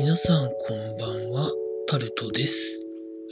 [0.00, 1.50] 皆さんこんばんは、
[1.88, 2.86] タルトです。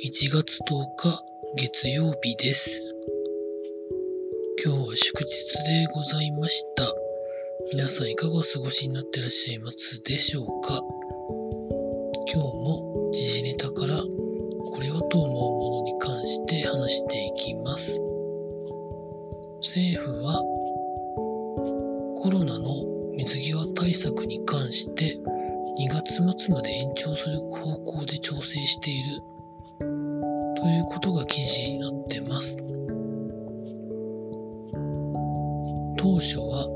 [0.04, 1.22] 1月10日
[1.54, 2.92] 月曜日です。
[4.64, 5.28] 今日は祝日
[5.64, 6.92] でございました。
[7.72, 10.82] 皆さんいかがお過ごしになってらっしゃいますでしょうか？
[12.34, 18.00] 今日も時事ネタからこれはと思うものに関して話していきます。
[19.60, 20.42] 政府は
[22.16, 22.74] コロナの
[23.14, 25.16] 水際対策に関して
[25.78, 29.22] 2月末まで延長する方向で調整している
[30.56, 32.56] ということが記事になってます。
[35.98, 36.66] 当初は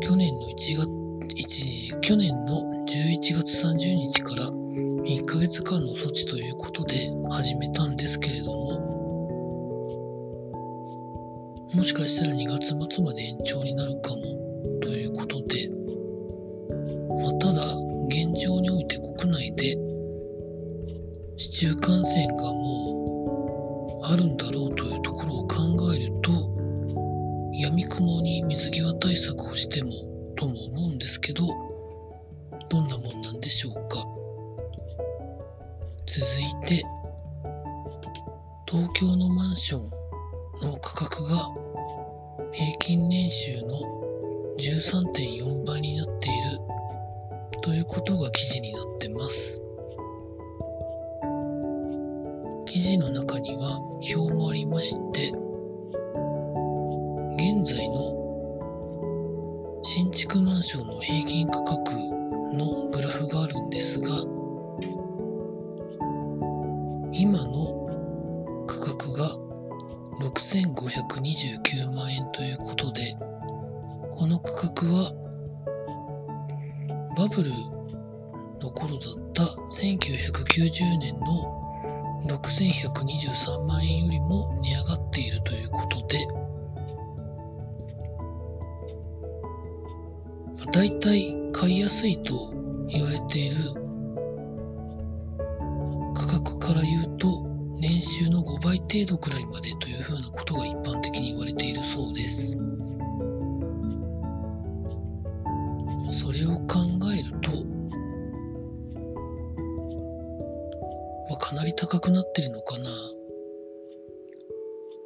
[0.00, 1.00] 去年の1月
[1.36, 8.80] 1去年の11月30日から1ヶ月間の措置ということで始めたんですけれども
[11.74, 14.22] もしかしたら2月末まで延長になるかも
[14.80, 15.70] ということで
[17.20, 17.59] まあ、ただ、
[18.22, 19.74] 現状において国内で
[21.38, 26.30] 市中感染がもうあるんだろうというところを考えると、
[27.54, 29.90] 闇雲に水際対策をしても
[30.36, 31.46] とも思うんですけど、
[32.68, 34.04] どんなもんなんでしょうか。
[36.04, 36.82] 続いて、
[38.68, 39.90] 東京のマンション
[40.60, 41.48] の価格が
[42.52, 43.68] 平均年収の
[44.58, 46.29] 13.4倍になっている
[47.70, 49.62] ということが記事になってます。
[52.66, 53.78] 記事の中には
[54.12, 55.28] 表もありまして、
[57.36, 61.92] 現在の新築マンションの平均価格
[62.54, 64.08] のグラフがあるんですが、
[67.12, 69.30] 今の価格が
[70.18, 73.16] 6529万円ということで、
[74.10, 75.12] この価格は
[77.20, 77.52] バブル
[78.62, 86.26] の頃だった1990年の6123万円よりも値上がっているということで、
[90.56, 92.54] まあ、大体買いやすいと
[92.88, 93.74] 言われている
[96.14, 97.42] 価格から言うと
[97.78, 102.56] 年収の5倍程度くらいまでというふうなことが一般的に言われているそうです。
[106.10, 106.58] それを
[111.90, 112.88] 高くなってるのかな？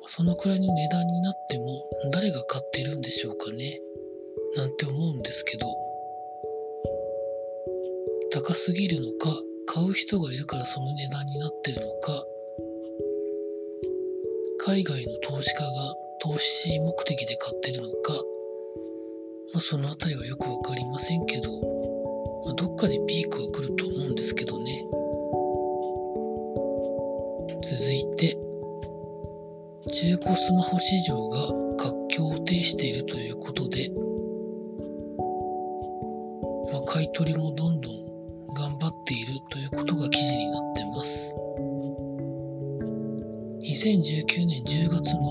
[0.07, 1.65] そのくらいの値段になっても
[2.13, 3.81] 誰が買ってるんでしょうかね？
[4.55, 5.67] なんて思うんですけど、
[8.33, 9.35] 高すぎるのか、
[9.67, 12.25] 買う人がいるからその値段になってるのか、
[14.67, 15.71] 海外の投資家が
[16.21, 18.13] 投資目的で買ってるのか、
[19.55, 21.51] まあ、そのあたりはよくわかりませんけど、
[22.45, 24.85] まあ、どっかでピークは来ると思うんですけどね。
[29.95, 31.39] 中古スマホ市場が
[31.77, 33.93] 活況を呈しているということで、
[36.73, 37.95] まあ、買い取りもどんどん
[38.55, 41.33] 頑張っているということが記事になっています。
[43.63, 45.23] 2019年10月の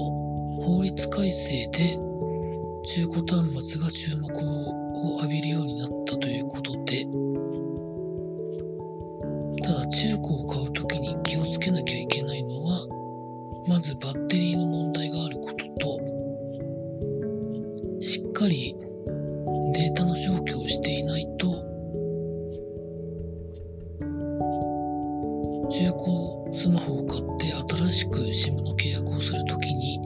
[0.62, 1.97] 法律改正で
[2.85, 7.06] 中古端末が注目を浴びるようになったということで、
[9.62, 10.46] ただ中古を
[25.73, 30.00] 中古スマホを買って新しく SIM の契約をするときに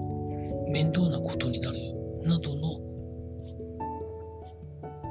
[0.71, 1.77] 面倒なことになる
[2.23, 2.79] などの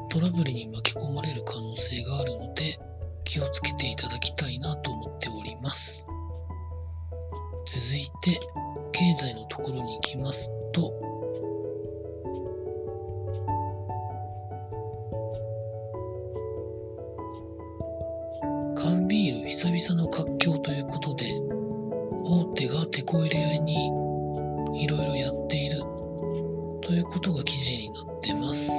[0.08, 2.78] トラブルに巻き込まれる可能性があるので
[3.24, 6.06] 気をつけていただきたいなと思っております。
[7.66, 8.40] 続いて
[8.92, 21.26] 経済のところに行きますと々の活況ということで
[22.22, 23.86] 大手がテこ入れ合いに
[24.82, 25.80] いろいろやっている
[26.80, 28.70] ということが記事になってます。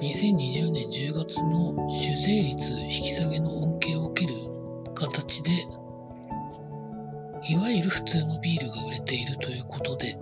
[0.00, 4.38] 2020年10月の酒税率引き下げの恩恵を受ける
[4.94, 5.52] 形で、
[7.48, 10.18] いわゆる普通のビールが売れているということで、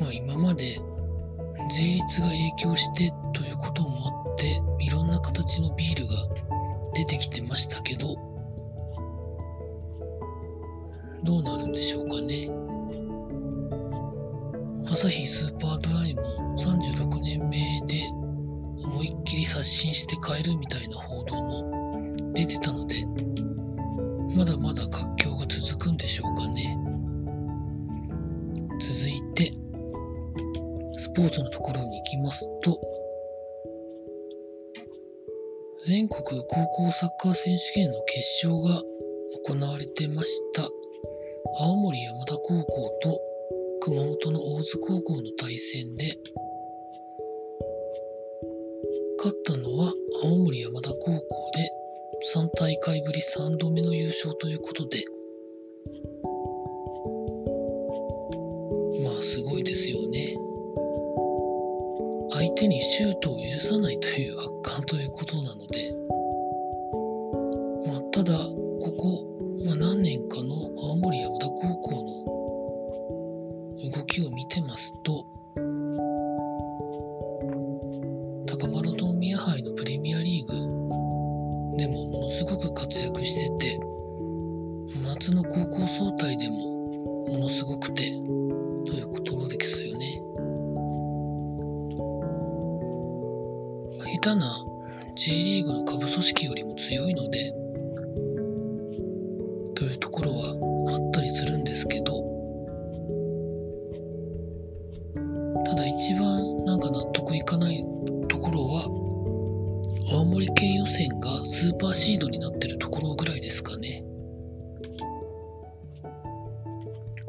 [0.00, 0.78] まあ今まで
[1.74, 6.12] 税率が影響してということもあって、いろんな形のビールが
[6.94, 8.14] 出てきてましたけど、
[11.24, 12.48] どうなるんでしょうかね。
[14.86, 16.22] あ朝日スーパードライも
[16.56, 18.04] 36年目で
[18.84, 23.04] 思いっきり刷新して変えるみたいな報道も出てたので、
[24.36, 26.63] まだまだ活況が続くんでしょうかね。
[30.96, 32.78] スポーツのところに行きますと、
[35.84, 38.80] 全国高校サッカー選手権の決勝が
[39.44, 40.62] 行われてました。
[41.60, 43.20] 青森山田高校と
[43.80, 46.18] 熊本の大津高校の対戦で、
[49.18, 49.92] 勝ったのは
[50.22, 51.70] 青森山田高校で
[52.34, 55.04] 3大会ぶり3度目の優勝ということで、
[59.02, 60.34] まあすごいですよね。
[62.44, 65.94] 相手にシュートを許さないという圧巻ということなので、
[67.86, 69.24] まあ、ただ、ここ、
[69.64, 71.90] まあ、何年かの青森山田高校
[73.82, 75.24] の動きを見てますと、
[78.46, 80.52] 高丸と宮杯のプレミアリーグ
[81.78, 83.80] でもものすごく活躍してて、
[85.02, 86.56] 夏の高校総体でも
[87.26, 88.02] ものすごくて、
[88.86, 89.93] ということですよ。
[94.24, 94.46] 下手な
[95.16, 97.52] J リーグの下部組織よりも強いので、
[99.74, 102.22] というところはあったりするんですけど、
[105.66, 107.84] ただ一番なんか納得いかない
[108.28, 108.84] ところは、
[110.10, 114.06] 青森県予選がスーパーシードになってるところぐらいですかね。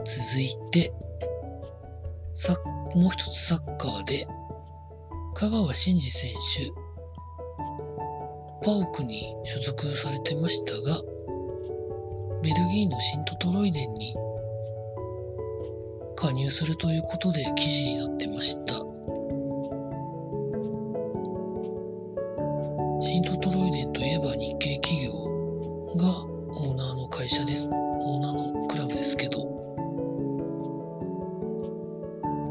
[0.06, 0.94] 続いて、
[2.32, 2.56] さ
[2.96, 4.26] もう一つサッカーで、
[5.34, 6.85] 香川真司選手、
[8.66, 11.00] パオクに所属されてましたが、
[12.42, 14.16] ベルギーのシントトロイデンに
[16.16, 18.74] 加入するということで記事になってました。
[23.02, 25.12] シントトロイデンといえば日系企業
[25.98, 26.08] が
[26.60, 27.70] オーナーの会社です。
[27.70, 29.44] オーナーのクラブですけど、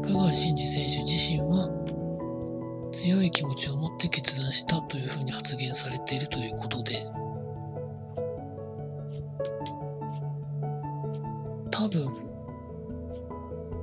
[0.01, 1.74] 香川真司選手自身は
[3.05, 7.05] 強い気持ちを持って決断したというふうに発言されているということで、
[11.69, 12.11] 多分、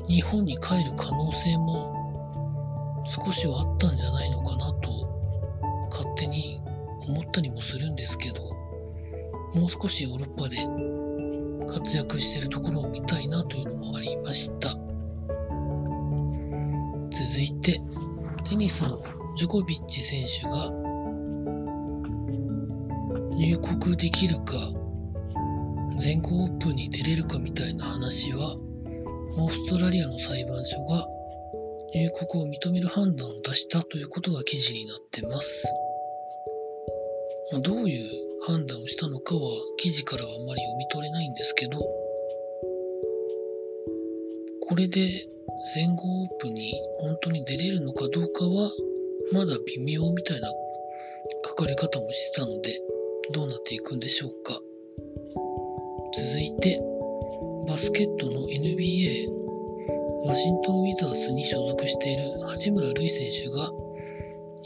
[0.08, 4.90] 日本に帰る可能性も少しはあったんじゃないのかなと
[5.88, 6.60] 勝手に
[7.06, 8.42] 思ったりもするんですけど、
[9.54, 10.56] もう少しヨーロッパで
[11.72, 14.70] 活躍しているところを見たいなというのもありました。
[17.12, 17.80] 続いて、
[18.44, 18.96] テニスの
[19.36, 20.70] ジョコビッチ選手が
[23.36, 24.54] 入国できるか
[25.98, 28.56] 全豪オープンに出れるかみたいな話は
[29.36, 31.06] オーストラリアの裁判所が
[31.94, 35.64] 入国を認める判断を出したということが記事になってます。
[37.52, 38.10] まあ、どういう
[38.46, 39.40] 判断をしたのかは
[39.76, 41.78] 記事からはあまり読み取れないんですけど、
[44.66, 45.28] これで
[45.74, 48.70] 全豪オープンに本当に出れるのかどうかは
[49.32, 50.48] まだ微妙みたいな
[51.46, 52.80] 書かれ方もしてたので
[53.32, 54.58] どうなっていくんでしょうか
[56.14, 56.80] 続いて
[57.66, 59.42] バスケットの NBA
[60.26, 63.70] ワシントン・ウィザースに所属している八村塁選手が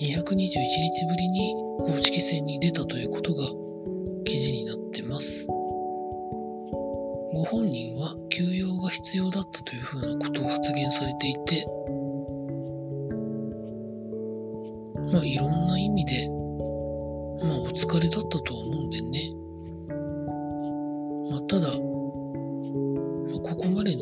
[0.01, 3.45] 221日ぶりに公式戦に出たということが
[4.25, 5.49] 記事になってます。
[7.37, 11.67] ご本人は休養が必要だったというふうなことを発言されていて、
[15.13, 16.31] まあいろんな意味で、
[17.47, 19.35] まあお疲れだったとは思うんでね。
[21.31, 21.75] まあただ、ま
[23.37, 23.96] あ、ここまで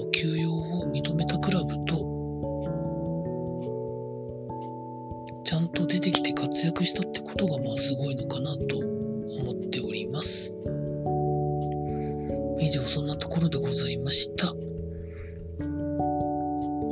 [12.75, 14.53] 上そんなところでございました。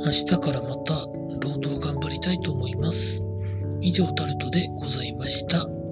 [0.05, 0.93] 明日からまた
[1.41, 3.23] 労働頑張りたいと思います。
[3.81, 5.82] 以上タルトでございました。